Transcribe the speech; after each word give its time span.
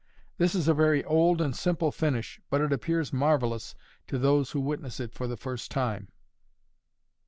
This 0.39 0.55
is 0.55 0.67
a 0.67 0.73
very 0.73 1.05
old 1.05 1.41
and 1.41 1.55
simple 1.55 1.91
finish, 1.91 2.41
but 2.49 2.59
it 2.59 2.73
appears 2.73 3.13
marvellous 3.13 3.75
to 4.07 4.17
those 4.17 4.49
who 4.49 4.59
witness 4.59 4.99
it 4.99 5.13
for 5.13 5.27
the 5.27 5.37
first 5.37 5.69
time. 5.69 6.07